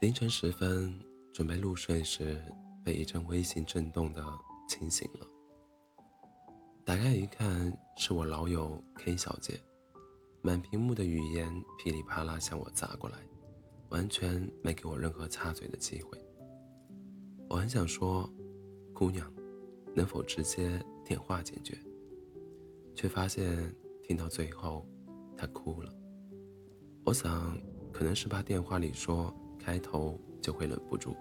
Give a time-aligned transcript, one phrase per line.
[0.00, 0.98] 凌晨时分，
[1.30, 2.42] 准备入睡时，
[2.82, 4.24] 被一阵微信震动的
[4.66, 5.26] 惊醒了。
[6.86, 9.60] 打开一看，是我老友 K 小姐，
[10.40, 13.18] 满屏幕的语言噼里啪啦向我砸过来，
[13.90, 16.18] 完全没给我任何插嘴的机会。
[17.50, 18.26] 我很想说，
[18.94, 19.30] 姑娘，
[19.94, 21.76] 能否直接电话解决？
[22.94, 23.70] 却发现
[24.02, 24.86] 听到最后，
[25.36, 25.94] 她哭了。
[27.04, 27.60] 我想，
[27.92, 29.30] 可能是怕电话里说。
[29.62, 31.14] 开头就会忍不住，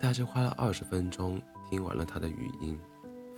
[0.00, 1.40] 大致花了二十分钟，
[1.70, 2.78] 听完了他的语音，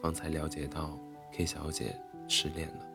[0.01, 0.99] 方才了解到
[1.33, 1.95] K 小姐
[2.29, 2.87] 失恋了，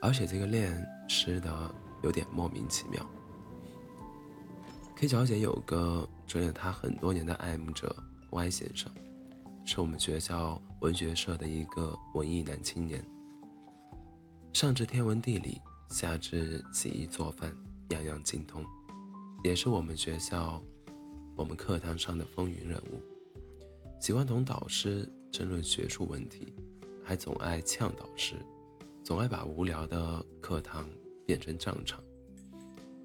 [0.00, 3.04] 而且这个恋失的有点莫名其妙。
[4.96, 7.94] K 小姐有个追了她很多年的爱慕者
[8.30, 8.90] Y 先生，
[9.64, 13.04] 是我们学校文学社的一个文艺男青年，
[14.52, 17.52] 上至天文地理，下至洗衣做饭，
[17.90, 18.64] 样样精通。
[19.44, 20.58] 也是我们学校，
[21.36, 22.98] 我们课堂上的风云人物，
[24.00, 26.54] 喜欢同导师争论学术问题，
[27.04, 28.36] 还总爱呛导师，
[29.02, 30.88] 总爱把无聊的课堂
[31.26, 32.02] 变成战场，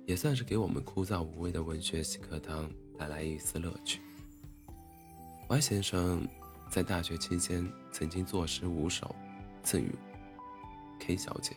[0.06, 4.00] 也算是给我们枯燥无味的文学系课堂带来一丝乐趣。
[5.50, 6.26] Y 先生
[6.70, 9.14] 在大学期间曾经作诗五首
[9.62, 9.94] 赠予
[11.02, 11.54] K 小姐。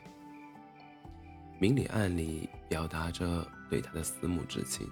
[1.60, 4.86] 明里暗里表达着对他的思慕之情。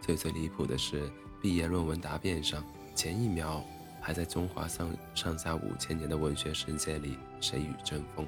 [0.00, 1.10] 最最离谱的是，
[1.42, 3.64] 毕业论文答辩上，前一秒
[4.00, 8.24] 还在中华上上下五千年的文学世界里谁与争锋，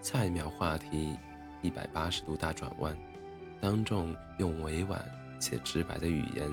[0.00, 1.14] 下一秒话题
[1.60, 2.96] 一百八十度大转弯，
[3.60, 5.04] 当众用委婉
[5.38, 6.50] 且直白的语言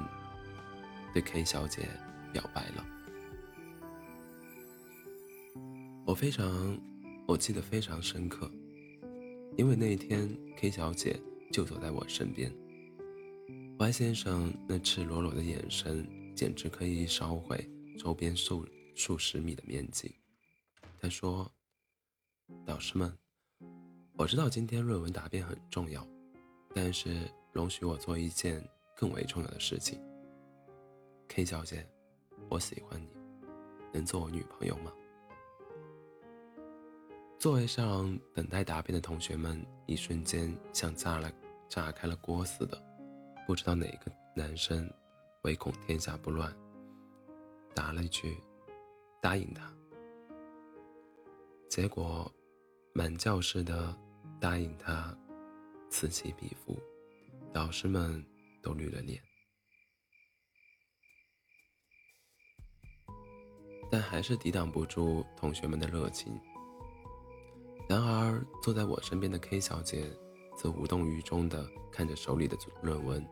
[1.13, 1.87] 对 K 小姐
[2.33, 2.85] 表白了。
[6.05, 6.77] 我非常，
[7.25, 8.51] 我记得非常深刻。
[9.55, 11.17] 因为那一天，K 小姐
[11.53, 12.51] 就坐在我身边。
[13.77, 20.15] Y 先生那赤裸裸的眼神，简直可以烧毁周边数数十米的面积。
[20.99, 21.49] 他说
[22.65, 23.13] ：“导师们，
[24.17, 26.05] 我知道今天论文答辩很重要，
[26.73, 30.01] 但是容许我做一件更为重要的事情。
[31.27, 31.87] K 小姐，
[32.49, 33.07] 我喜欢你，
[33.93, 34.91] 能做我女朋友吗？”
[37.37, 41.29] 座位上等待答辩的同学们，一瞬间像炸了、
[41.73, 42.79] 炸开了锅似的，
[43.47, 44.87] 不知道哪个男生
[45.41, 46.55] 唯恐天下不乱，
[47.73, 48.37] 答了一句
[49.19, 49.73] ：“答应他。”
[51.67, 52.31] 结果，
[52.93, 53.97] 满教室的
[54.39, 55.17] “答应他”
[55.89, 56.79] 此起彼伏，
[57.51, 58.23] 导师们
[58.61, 59.19] 都绿了脸，
[63.89, 66.39] 但还是抵挡不住同学们的热情。
[67.89, 70.07] 然而，坐在我身边的 K 小姐，
[70.55, 73.25] 则无动于衷地看着手里的论文，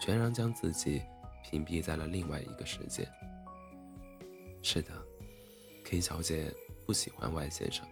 [0.00, 1.02] 全然将自己
[1.42, 3.08] 屏蔽在了另外一个世界。
[4.62, 4.90] 是的
[5.84, 6.52] ，K 小姐
[6.84, 7.86] 不喜欢 Y 先生，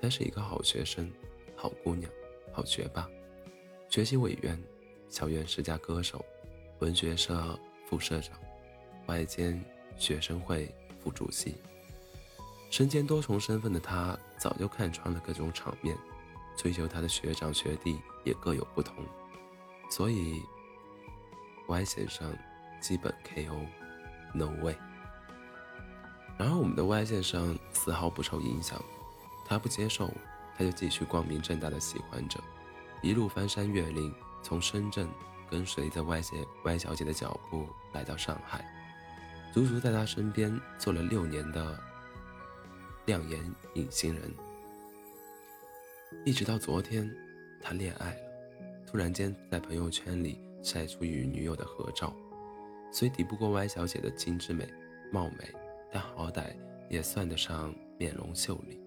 [0.00, 1.10] 她是一个好学生、
[1.56, 2.10] 好姑娘、
[2.52, 3.08] 好学霸，
[3.88, 4.60] 学习委员，
[5.08, 6.24] 校园十佳歌手，
[6.78, 8.38] 文学社副社长，
[9.06, 9.62] 外兼
[9.96, 10.72] 学生会
[11.02, 11.56] 副主席。
[12.70, 15.96] 身兼多重身份的他，早就看穿了各种场面，
[16.60, 18.94] 追求他的学长学弟也各有不同，
[19.88, 20.42] 所以
[21.68, 22.36] Y 先生
[22.82, 24.76] 基本 KO，No way。
[26.36, 28.78] 然而我们的 Y 先生丝毫不受影响，
[29.46, 30.12] 他不接受，
[30.54, 32.38] 他就继续光明正大的喜欢着，
[33.00, 35.08] 一路翻山越岭，从深圳
[35.50, 38.62] 跟随着 Y 姐 Y 小姐的脚步来到上海，
[39.54, 41.80] 足足在她身边做了六年的。
[43.06, 43.40] 亮眼
[43.72, 44.32] 隐形人，
[46.24, 47.10] 一直到昨天，
[47.60, 48.20] 他恋爱了，
[48.86, 52.14] 突然间在朋友圈里晒出与女友的合照，
[52.92, 54.68] 虽抵不过 Y 小姐的精致美
[55.12, 55.48] 貌美，
[55.90, 56.54] 但好歹
[56.88, 58.78] 也算得上面容秀丽。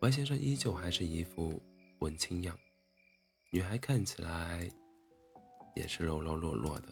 [0.00, 1.60] Y 先生依旧还是一副
[1.98, 2.56] 文青样，
[3.50, 4.68] 女孩看起来
[5.76, 6.88] 也是柔柔弱弱的，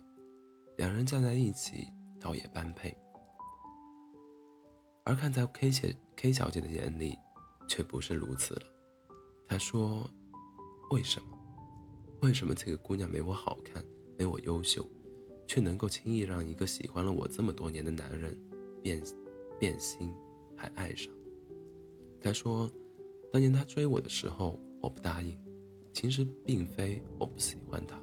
[0.77, 1.89] 两人站在一起
[2.21, 2.95] 倒也般配。
[5.05, 7.17] 而看在 K 姐 K 小姐的眼里，
[7.67, 8.63] 却不是如此了。
[9.51, 10.09] 她说
[10.95, 11.37] ：“为什么？
[12.21, 13.85] 为什么这个姑娘没我好看，
[14.17, 14.89] 没我优秀，
[15.45, 18.39] 却能够轻易让一个喜欢了我这么多年的男人
[18.81, 19.03] 变
[19.59, 20.15] 变心，
[20.57, 21.13] 还爱上？”
[22.23, 22.71] 她说
[23.33, 25.37] ：“当年他追我的时候，我不答应。
[25.93, 28.01] 其实并非我不喜欢他，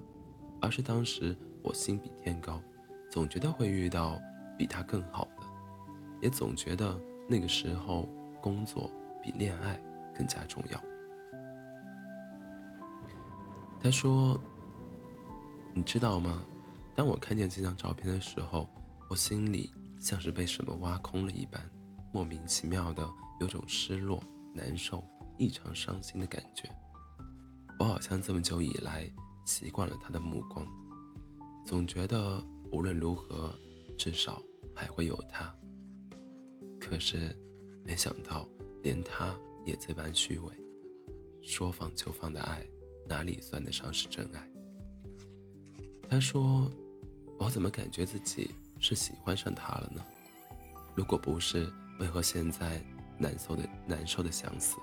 [0.59, 1.33] 而是当时
[1.63, 2.61] 我心比天高，
[3.09, 4.19] 总觉得会遇到
[4.57, 5.47] 比他更好的。”
[6.21, 8.09] 也总觉得那个时候
[8.41, 8.91] 工作
[9.23, 9.81] 比恋爱
[10.13, 10.83] 更加重要。
[13.79, 14.39] 他说
[15.73, 16.43] ：“你知道吗？
[16.95, 18.67] 当我看见这张照片的时候，
[19.09, 21.61] 我心里像是被什么挖空了一般，
[22.11, 23.07] 莫名其妙的
[23.39, 24.21] 有种失落、
[24.53, 25.03] 难受、
[25.37, 26.69] 异常伤心的感觉。
[27.79, 29.09] 我好像这么久以来
[29.45, 30.67] 习惯了他的目光，
[31.65, 33.53] 总觉得无论如何，
[33.95, 34.41] 至少
[34.75, 35.53] 还会有他。
[36.79, 37.37] 可是，
[37.85, 38.47] 没想到
[38.81, 40.53] 连他也这般虚伪，
[41.43, 42.65] 说放就放的爱，
[43.07, 44.49] 哪里算得上是真爱？
[46.09, 46.71] 他说
[47.39, 50.05] ：“我怎么感觉自己是喜欢上他了呢？
[50.95, 52.81] 如果不是，为何现在
[53.17, 54.77] 难受的难受的想死？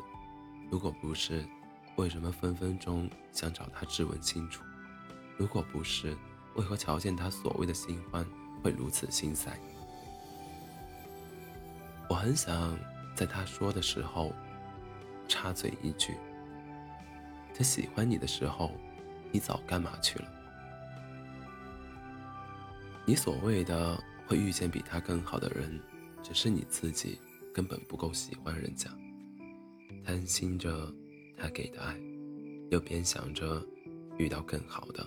[0.71, 1.44] 如果不是，
[1.97, 4.62] 为什么分分钟想找他质问清楚？
[5.37, 6.17] 如果不是，
[6.56, 8.27] 为何瞧见他所谓的新欢
[8.62, 9.59] 会如此心塞？”
[12.11, 12.79] 我很想
[13.15, 14.31] 在他说的时候
[15.27, 16.15] 插嘴一句
[17.55, 18.73] ：“他喜欢你的时候，
[19.31, 20.29] 你早干嘛去了？”
[23.06, 25.81] 你所谓的会遇见比他更好的人，
[26.23, 27.21] 只是你自己
[27.53, 28.91] 根本不够喜欢人家，
[30.05, 30.93] 贪心着
[31.37, 31.97] 他给的爱，
[32.71, 33.65] 又边想着
[34.19, 35.06] 遇到更好的。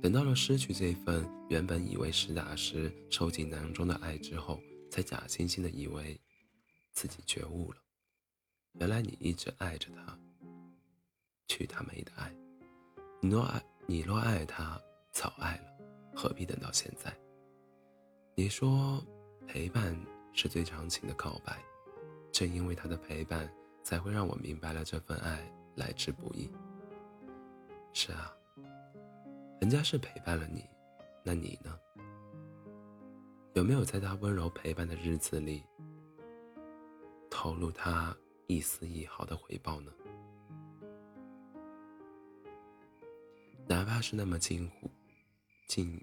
[0.00, 4.60] 等到了失去这份原本以为实打实收进囊中的爱之后，
[4.90, 6.20] 才假惺惺的以为
[6.92, 7.78] 自己觉悟了。
[8.74, 10.16] 原来你一直爱着他，
[11.46, 12.34] 去他妹的爱！
[13.20, 14.80] 你若爱，你若爱他，
[15.10, 15.64] 早爱了。
[16.14, 17.12] 何必等到现在？
[18.34, 19.04] 你说
[19.46, 19.96] 陪伴
[20.32, 21.58] 是最长情的告白，
[22.32, 23.52] 正因为他的陪伴，
[23.82, 26.50] 才会让我明白了这份爱来之不易。
[27.92, 28.32] 是啊，
[29.60, 30.64] 人家是陪伴了你，
[31.22, 31.78] 那你呢？
[33.54, 35.64] 有没有在他温柔陪伴的日子里，
[37.30, 38.16] 投入他
[38.48, 39.92] 一丝一毫的回报呢？
[43.66, 44.90] 哪怕是那么近乎。
[45.66, 45.98] 近，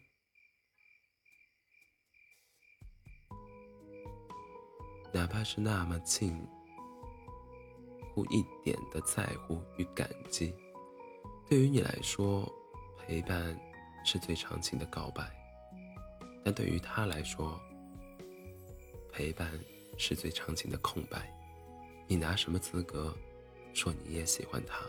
[5.14, 6.36] 哪怕是那么近
[8.12, 10.54] 乎一点的在乎与感激，
[11.48, 12.52] 对于你来说，
[12.98, 13.56] 陪伴
[14.04, 15.24] 是最长情的告白；
[16.44, 17.62] 但对于他来说，
[19.12, 19.48] 陪伴
[19.98, 21.32] 是最长情的空白。
[22.08, 23.16] 你拿什么资格
[23.74, 24.84] 说你也喜欢他？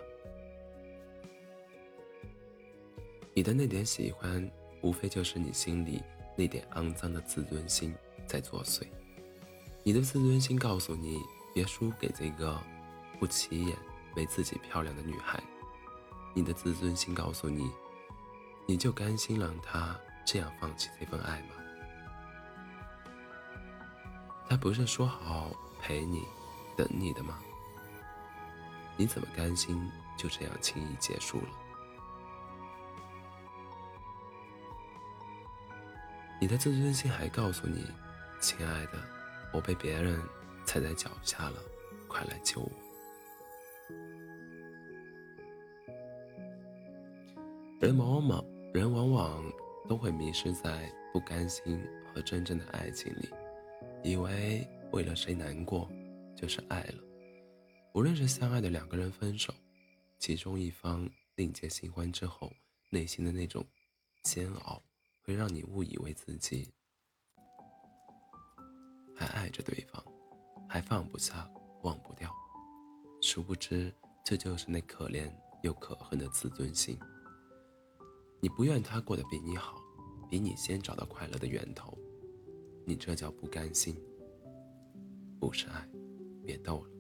[3.35, 4.51] 你的那点喜欢。
[4.83, 6.03] 无非就是你心里
[6.37, 7.95] 那点肮脏的自尊心
[8.27, 8.83] 在作祟。
[9.85, 11.21] 你的自尊心告诉你，
[11.55, 12.61] 别输给这个
[13.21, 13.79] 不起眼、
[14.17, 15.41] 没自己漂亮的女孩。
[16.35, 17.71] 你的自尊心告诉你，
[18.67, 19.97] 你就甘心让她
[20.27, 21.55] 这样放弃这份爱吗？
[24.49, 26.25] 她不是说好陪你、
[26.77, 27.39] 等你的吗？
[28.97, 31.49] 你怎么甘心就这样轻易结束了？
[36.43, 37.87] 你的自尊心还告诉你
[38.43, 39.01] ：“亲爱的，
[39.53, 40.21] 我被别人
[40.67, 41.63] 踩在脚下了，
[42.09, 42.73] 快来救我。”
[47.81, 48.45] 人往往
[48.75, 49.53] 人往往
[49.89, 51.81] 都会迷失在不甘心
[52.13, 53.31] 和真正的爱情里，
[54.03, 55.89] 以为为了谁难过
[56.35, 56.99] 就是爱了。
[57.93, 59.55] 无论是相爱的两个人分手，
[60.19, 62.53] 其中一方另结新欢之后，
[62.91, 63.65] 内心的那种
[64.25, 64.83] 煎熬。
[65.25, 66.69] 会让你误以为自己
[69.15, 70.05] 还爱着对方，
[70.69, 71.49] 还放不下、
[71.83, 72.31] 忘不掉，
[73.21, 76.99] 殊不知这就是那可怜又可恨的自尊心。
[78.41, 79.81] 你不愿他过得比你好，
[80.29, 81.97] 比你先找到快乐的源头，
[82.85, 83.97] 你这叫不甘心，
[85.39, 85.89] 不是爱，
[86.45, 86.91] 别逗了。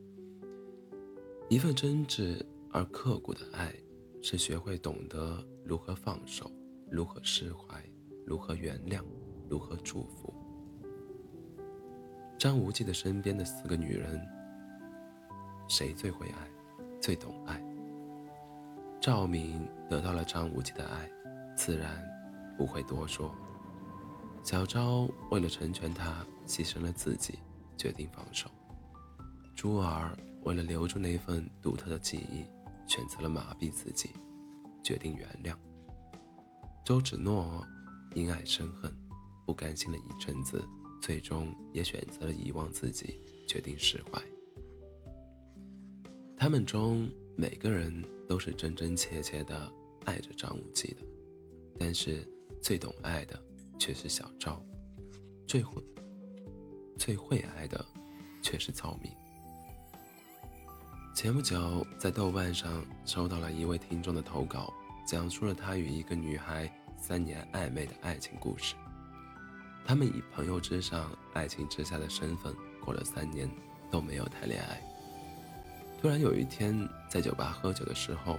[1.48, 3.74] 一份真挚而刻骨的爱，
[4.22, 6.48] 是学会懂得如何放手，
[6.88, 7.84] 如何释怀。
[8.24, 9.02] 如何原谅？
[9.48, 10.32] 如何祝福？
[12.38, 14.20] 张无忌的身边的四个女人，
[15.68, 16.48] 谁最会爱，
[17.00, 17.62] 最懂爱？
[19.00, 21.10] 赵敏得到了张无忌的爱，
[21.56, 22.02] 自然
[22.56, 23.34] 不会多说。
[24.42, 27.38] 小昭为了成全他，牺牲了自己，
[27.76, 28.48] 决定放手。
[29.54, 32.44] 珠儿为了留住那份独特的记忆，
[32.86, 34.10] 选择了麻痹自己，
[34.82, 35.54] 决定原谅。
[36.84, 37.64] 周芷诺。
[38.14, 38.92] 因爱生恨，
[39.46, 40.62] 不甘心了一阵子，
[41.00, 44.22] 最终也选择了遗忘自己，决定释怀。
[46.36, 49.72] 他们中每个人都是真真切切的
[50.04, 51.02] 爱着张无忌的，
[51.78, 52.28] 但是
[52.60, 53.40] 最懂爱的
[53.78, 54.60] 却是小昭，
[55.46, 55.82] 最会
[56.98, 57.84] 最会爱的
[58.42, 59.10] 却是赵敏。
[61.14, 64.72] 前不久，在豆瓣上收到了一位听众的投稿，
[65.06, 66.70] 讲述了他与一个女孩。
[67.02, 68.76] 三年暧昧的爱情故事。
[69.84, 73.50] 他们以朋友之上、爱情之下的身份过了三年，
[73.90, 74.80] 都没有谈恋爱。
[76.00, 78.38] 突然有一天，在酒吧喝酒的时候，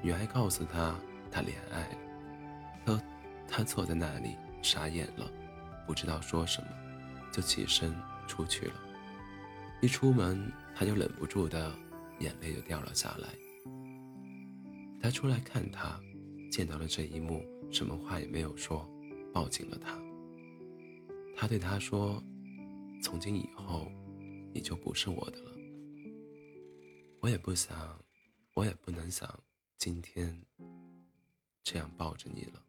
[0.00, 0.98] 女孩告诉他
[1.30, 1.96] 她恋爱了。
[2.86, 3.02] 他
[3.46, 5.30] 他坐在那里傻眼了，
[5.86, 6.68] 不知道说什么，
[7.30, 7.94] 就起身
[8.26, 8.74] 出去了。
[9.82, 11.70] 一出门，他就忍不住的
[12.20, 13.28] 眼泪就掉了下来。
[15.02, 16.00] 他出来看他，
[16.50, 18.86] 见到了这一幕，什么话也没有说，
[19.32, 19.98] 抱紧了他。
[21.36, 22.22] 他对他说
[23.02, 23.90] ：“从今以后，
[24.52, 25.52] 你就不是我的了。
[27.20, 27.98] 我也不想，
[28.54, 29.38] 我也不能想
[29.78, 30.38] 今天
[31.62, 32.62] 这样抱着你了。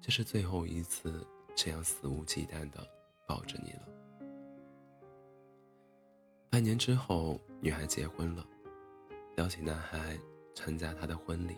[0.00, 2.86] 这是最后一次这样肆无忌惮的
[3.26, 3.88] 抱着你了。”
[6.50, 8.46] 半年之后，女孩结婚了，
[9.38, 10.18] 邀请男孩
[10.54, 11.56] 参加她的婚礼，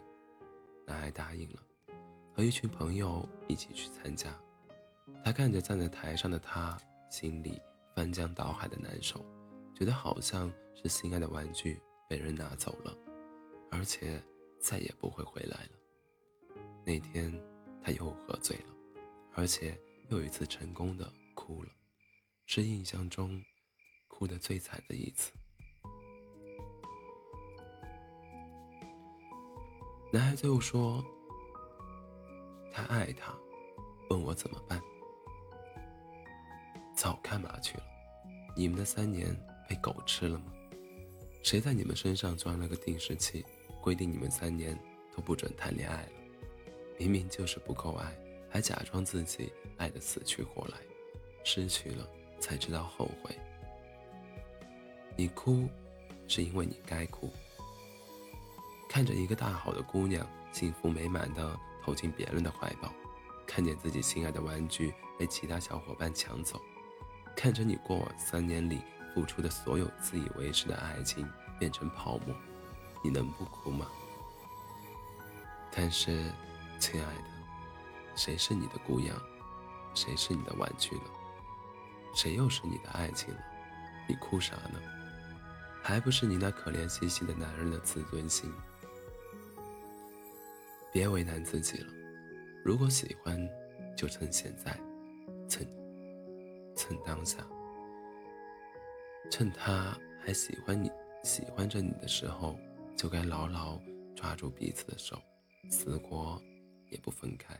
[0.86, 1.60] 男孩答应了，
[2.36, 4.30] 和一群朋友一起去参加。
[5.24, 6.78] 他看着站在台上的他，
[7.08, 7.58] 心里
[7.94, 9.24] 翻江倒海的难受，
[9.74, 12.94] 觉得好像是心爱的玩具被人拿走了，
[13.70, 14.22] 而且
[14.60, 15.70] 再也不会回来了。
[16.84, 17.32] 那天
[17.82, 18.74] 他又喝醉了，
[19.32, 19.74] 而且
[20.10, 21.70] 又一次成功的哭了，
[22.44, 23.42] 是印象中。
[24.08, 25.30] 哭得最惨的一次，
[30.10, 31.04] 男孩最后说
[32.76, 33.34] ：“他爱她，
[34.10, 34.78] 问我怎么办。
[36.94, 37.82] 早干嘛去了？
[38.54, 39.34] 你们的三年
[39.66, 40.52] 被狗吃了吗？
[41.42, 43.42] 谁在你们身上装了个定时器，
[43.80, 44.78] 规定你们三年
[45.14, 46.12] 都不准谈恋爱了？
[46.98, 48.14] 明明就是不够爱，
[48.50, 50.76] 还假装自己爱得死去活来，
[51.44, 52.06] 失去了
[52.38, 53.34] 才知道后悔。”
[55.16, 55.66] 你哭，
[56.28, 57.30] 是因为你该哭。
[58.86, 62.92] 看着一个大好的姑娘幸福美满的投进别人的怀抱，
[63.46, 66.60] 看见自己心爱的玩具被其他小伙伴抢走，
[67.36, 68.82] 看着你过往三年里
[69.14, 71.24] 付出的所有自以为是的爱情
[71.60, 72.34] 变成泡沫，
[73.04, 73.86] 你能不哭吗？
[75.70, 76.24] 但是，
[76.80, 77.24] 亲爱的，
[78.16, 79.16] 谁是你的姑娘？
[79.94, 81.04] 谁是你的玩具了？
[82.16, 83.40] 谁又是你的爱情了？
[84.08, 84.82] 你哭啥呢？
[85.84, 88.52] 还不是你那可怜兮兮的男人的自尊心。
[90.96, 91.92] 别为难自己了，
[92.64, 93.38] 如果喜欢，
[93.94, 94.74] 就趁现在，
[95.46, 95.68] 趁
[96.74, 97.46] 趁当下，
[99.30, 100.90] 趁他还喜欢你、
[101.22, 102.58] 喜欢着你的时候，
[102.96, 103.78] 就该牢牢
[104.14, 105.20] 抓住彼此的手，
[105.68, 106.40] 死活
[106.88, 107.54] 也不分开。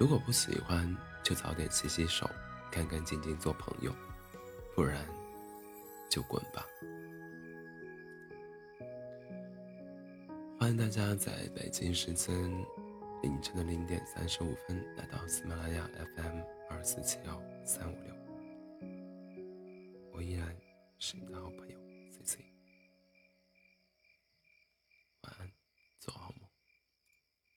[0.00, 2.26] 如果不喜欢，就早点洗洗手，
[2.72, 3.94] 干干净净做朋友，
[4.74, 5.06] 不然。
[6.08, 6.64] 就滚吧！
[10.66, 12.34] 欢迎大家在北京时间
[13.22, 18.12] 凌晨的零点三十五分来到喜马拉雅 FM 二四七幺三五六，
[20.12, 20.44] 我依然
[20.98, 21.85] 是你的好朋友。